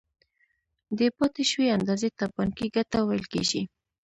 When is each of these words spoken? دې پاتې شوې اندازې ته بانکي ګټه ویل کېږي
دې 0.97 1.07
پاتې 1.17 1.43
شوې 1.51 1.67
اندازې 1.77 2.09
ته 2.17 2.25
بانکي 2.35 2.67
ګټه 2.75 2.99
ویل 3.07 3.25
کېږي 3.33 3.61